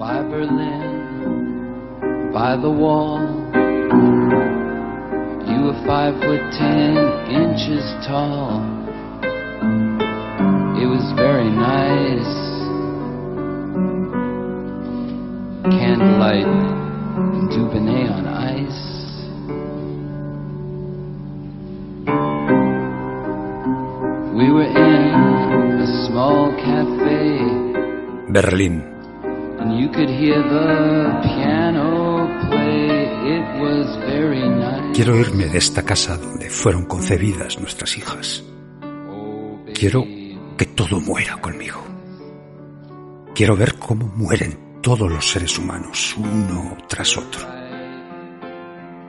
by 0.00 0.22
Berlin, 0.22 1.92
by 2.32 2.56
the 2.56 2.70
wall. 2.70 3.20
You 5.44 5.58
were 5.66 5.78
five 5.84 6.14
foot 6.14 6.40
ten 6.56 6.96
inches 7.28 7.84
tall. 8.08 8.64
It 10.80 10.86
was 10.88 11.04
very 11.20 11.50
nice. 11.52 12.32
Candlelight 15.68 16.48
and 16.48 17.50
Dubonnet 17.52 18.10
on 18.10 18.26
ice. 18.56 18.82
We 24.34 24.50
were 24.50 24.64
in 24.64 25.76
a 25.84 25.86
small 26.08 26.48
cafe. 26.56 27.44
Berlín. 28.32 28.99
And 29.60 29.78
you 29.78 29.90
could 29.90 30.08
hear 30.08 30.42
the 30.42 31.20
piano 31.22 32.26
play. 32.48 33.04
It 33.36 33.60
was 33.60 33.96
very 34.06 34.48
nice. 34.48 34.94
Quiero 34.94 35.16
irme 35.16 35.46
de 35.46 35.58
esta 35.58 35.82
casa 35.84 36.16
donde 36.16 36.48
fueron 36.48 36.86
concebidas 36.86 37.58
nuestras 37.60 37.96
hijas. 37.98 38.42
Quiero 39.74 40.04
que 40.56 40.66
todo 40.66 41.00
muera 41.00 41.36
conmigo. 41.40 41.84
Quiero 43.34 43.56
ver 43.56 43.74
cómo 43.78 44.06
mueren 44.16 44.80
todos 44.82 45.10
los 45.10 45.30
seres 45.30 45.58
humanos, 45.58 46.14
uno 46.16 46.76
tras 46.88 47.16
otro. 47.16 47.46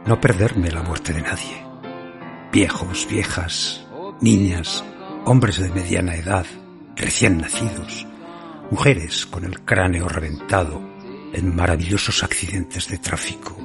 No 0.06 0.20
perderme 0.20 0.70
la 0.70 0.84
muerte 0.84 1.14
de 1.14 1.22
nadie. 1.22 1.66
Viejos, 2.52 3.08
viejas, 3.10 3.86
niñas, 4.20 4.84
hombres 5.26 5.60
de 5.60 5.70
mediana 5.70 6.16
edad, 6.16 6.46
recién 6.96 7.38
nacidos, 7.38 8.06
mujeres 8.72 9.26
con 9.26 9.44
el 9.44 9.62
cráneo 9.62 10.08
reventado 10.08 10.82
en 11.34 11.54
maravillosos 11.54 12.24
accidentes 12.24 12.88
de 12.88 12.98
tráfico 12.98 13.58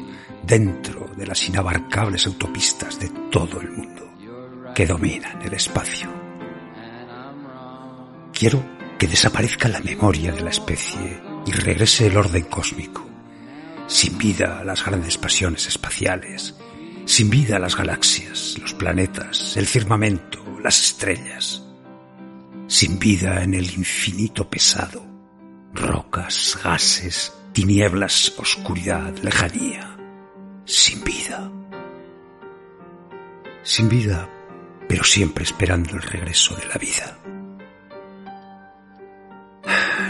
dentro 0.43 1.09
de 1.17 1.27
las 1.27 1.49
inabarcables 1.49 2.27
autopistas 2.27 2.99
de 2.99 3.09
todo 3.31 3.61
el 3.61 3.71
mundo 3.71 4.13
que 4.75 4.87
dominan 4.87 5.41
el 5.43 5.55
espacio. 5.55 6.11
Quiero 8.33 8.63
que 8.99 9.07
desaparezca 9.07 9.69
la 9.69 9.81
memoria 9.81 10.33
de 10.33 10.43
la 10.43 10.51
especie 10.51 11.23
y 11.47 11.53
regrese 11.53 12.09
el 12.09 12.17
orden 12.17 12.45
cósmico, 12.45 13.09
sin 13.87 14.19
vida 14.19 14.59
a 14.59 14.65
las 14.65 14.85
grandes 14.85 15.17
pasiones 15.19 15.69
espaciales, 15.69 16.57
sin 17.05 17.31
vida 17.31 17.57
a 17.57 17.61
las 17.61 17.77
galaxias, 17.77 18.57
los 18.61 18.75
planetas, 18.75 19.57
el 19.57 19.67
firmamento, 19.67 20.45
las 20.63 20.83
estrellas, 20.83 21.66
sin 22.67 22.99
vida 22.99 23.43
en 23.43 23.55
el 23.55 23.71
infinito 23.71 24.49
pesado, 24.49 25.05
rocas, 25.73 26.59
gases, 26.63 27.33
tinieblas, 27.53 28.35
oscuridad, 28.39 29.17
lejanía, 29.23 29.97
sin 30.65 31.03
vida. 31.05 31.51
Sin 33.63 33.89
vida, 33.89 34.29
pero 34.89 35.05
siempre 35.05 35.45
esperando 35.45 35.95
el 35.95 36.03
regreso 36.03 36.55
de 36.57 36.67
la 36.67 36.75
vida. 36.75 37.19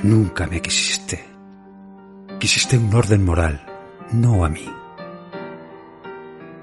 Nunca 0.02 0.46
me 0.46 0.60
quisiste. 0.60 1.24
Quisiste 2.38 2.76
un 2.76 2.94
orden 2.94 3.24
moral, 3.24 3.64
no 4.12 4.44
a 4.44 4.48
mí. 4.48 4.68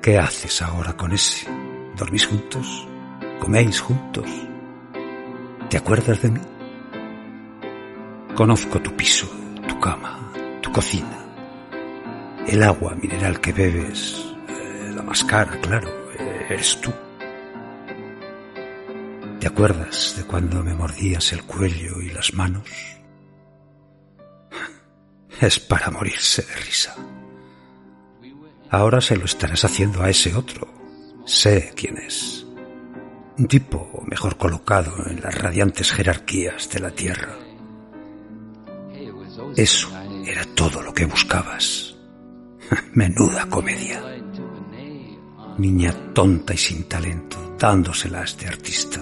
¿Qué 0.02 0.18
haces 0.18 0.62
ahora 0.62 0.94
con 0.96 1.14
ese? 1.14 1.48
¿Dormís 1.98 2.28
juntos? 2.28 2.88
¿Coméis 3.40 3.80
juntos? 3.80 4.28
¿Te 5.74 5.80
acuerdas 5.80 6.22
de 6.22 6.30
mí? 6.30 6.40
Conozco 8.36 8.80
tu 8.80 8.96
piso, 8.96 9.28
tu 9.68 9.80
cama, 9.80 10.32
tu 10.62 10.72
cocina, 10.72 11.26
el 12.46 12.62
agua 12.62 12.94
mineral 12.94 13.42
que 13.42 13.54
bebes, 13.54 14.24
eh, 14.50 14.92
la 14.96 15.02
más 15.02 15.24
cara, 15.24 15.60
claro, 15.62 15.90
eh, 16.14 16.46
eres 16.52 16.80
tú. 16.80 16.94
¿Te 19.40 19.48
acuerdas 19.48 20.14
de 20.16 20.26
cuando 20.26 20.62
me 20.62 20.76
mordías 20.76 21.34
el 21.34 21.44
cuello 21.44 22.00
y 22.02 22.12
las 22.12 22.36
manos? 22.36 22.70
Es 25.42 25.60
para 25.60 25.90
morirse 25.90 26.44
de 26.44 26.56
risa. 26.58 26.96
Ahora 28.70 29.02
se 29.02 29.18
lo 29.18 29.26
estarás 29.26 29.66
haciendo 29.66 30.04
a 30.04 30.10
ese 30.12 30.36
otro. 30.36 30.72
Sé 31.26 31.74
quién 31.76 31.98
es. 31.98 32.43
Un 33.38 33.48
tipo 33.48 34.04
mejor 34.08 34.38
colocado 34.38 34.92
en 35.08 35.22
las 35.22 35.36
radiantes 35.36 35.92
jerarquías 35.92 36.70
de 36.70 36.80
la 36.80 36.92
Tierra. 36.92 37.36
Eso 39.56 39.90
era 40.26 40.46
todo 40.54 40.82
lo 40.82 40.94
que 40.94 41.06
buscabas. 41.06 41.96
Menuda 42.94 43.48
comedia. 43.50 44.02
Niña 45.58 45.94
tonta 46.14 46.54
y 46.54 46.58
sin 46.58 46.84
talento, 46.88 47.56
dándosela 47.58 48.22
a 48.22 48.24
este 48.24 48.48
artista. 48.48 49.00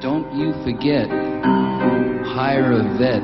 Don't 0.00 0.26
you 0.34 0.52
forget, 0.64 1.08
hire 2.24 2.72
a 2.72 2.82
vet. 2.98 3.22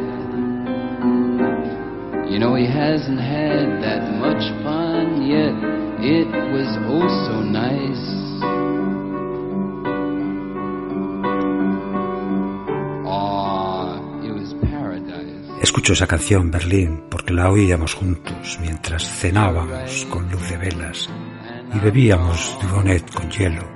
You 2.31 2.39
know 2.39 2.55
he 2.55 2.67
hasn't 2.67 3.21
had 3.21 3.83
that 3.83 4.13
much 4.19 4.43
fun 4.63 5.23
yet. 5.23 5.55
It 6.01 6.27
was 6.53 6.67
oh 6.89 7.09
so 7.27 7.43
nice. 7.43 8.24
Escucho 15.85 16.03
esa 16.03 16.07
canción, 16.07 16.51
Berlín, 16.51 17.05
porque 17.11 17.35
la 17.35 17.51
oíamos 17.51 17.93
juntos 17.93 18.59
mientras 18.59 19.07
cenábamos 19.07 20.07
con 20.07 20.31
luz 20.31 20.49
de 20.49 20.57
velas 20.57 21.11
y 21.75 21.79
bebíamos 21.79 22.59
Dubonnet 22.63 23.13
con 23.13 23.31
hielo 23.31 23.69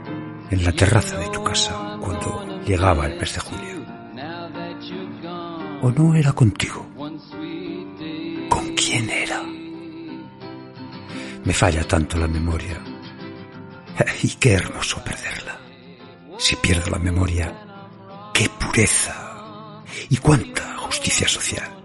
en 0.51 0.65
la 0.65 0.73
terraza 0.73 1.19
de 1.19 1.29
tu 1.29 1.45
casa 1.45 1.99
cuando 2.01 2.63
llegaba 2.65 3.09
el 3.09 3.21
mes 3.21 3.35
de 3.35 3.41
julio. 3.41 3.85
¿O 5.83 5.91
no 5.91 6.15
era 6.15 6.33
contigo? 6.33 6.89
¿Con 6.97 8.75
quién 8.75 9.11
era? 9.11 9.43
Me 11.45 11.53
falla 11.53 11.87
tanto 11.87 12.17
la 12.17 12.27
memoria. 12.27 12.83
Y 14.23 14.29
qué 14.37 14.55
hermoso 14.55 15.05
perderla. 15.05 15.61
Si 16.39 16.57
pierdo 16.57 16.91
la 16.91 16.99
memoria, 16.99 17.53
qué 18.33 18.49
pureza 18.59 19.83
y 20.09 20.17
cuánta 20.17 20.79
justicia 20.79 21.29
social. 21.29 21.79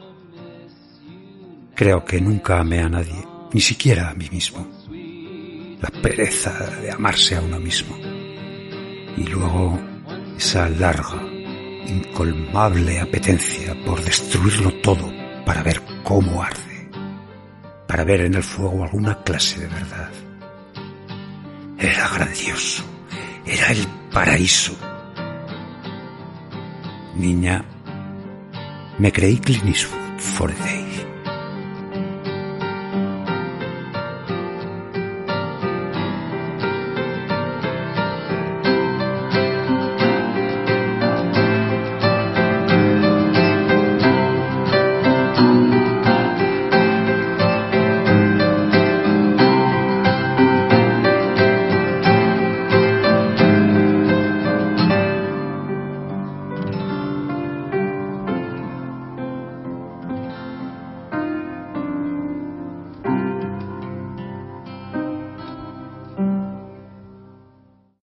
Creo 1.76 2.06
que 2.06 2.22
nunca 2.22 2.60
amé 2.60 2.82
a 2.82 2.90
nadie, 2.90 3.26
ni 3.52 3.60
siquiera 3.60 4.10
a 4.10 4.14
mí 4.14 4.30
mismo. 4.30 4.68
La 5.82 5.90
pereza 6.02 6.52
de 6.82 6.92
amarse 6.92 7.36
a 7.36 7.42
uno 7.42 7.60
mismo. 7.60 7.98
Y 9.18 9.24
luego 9.24 9.80
esa 10.38 10.70
larga, 10.70 11.20
incolmable 11.88 13.00
apetencia 13.00 13.76
por 13.86 14.04
destruirlo 14.04 14.72
todo 14.82 15.12
para 15.46 15.64
ver 15.64 15.82
cómo 16.04 16.44
arde, 16.44 16.90
para 17.88 18.04
ver 18.04 18.22
en 18.22 18.36
el 18.36 18.44
fuego 18.44 18.84
alguna 18.84 19.24
clase 19.24 19.62
de 19.62 19.68
verdad. 19.68 20.12
Era 21.80 22.08
grandioso, 22.08 22.84
era 23.48 23.72
el 23.72 23.88
paraíso. 24.12 24.78
Niña, 27.16 27.66
me 29.00 29.12
creí 29.12 29.38
Clint 29.38 29.66
Eastwood 29.66 30.20
for 30.20 30.52
a 30.52 30.64
day. 30.64 30.83